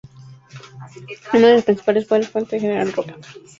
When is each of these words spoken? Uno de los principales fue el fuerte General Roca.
Uno 1.31 1.45
de 1.45 1.53
los 1.53 1.63
principales 1.63 2.07
fue 2.07 2.17
el 2.17 2.25
fuerte 2.25 2.59
General 2.59 2.91
Roca. 2.91 3.15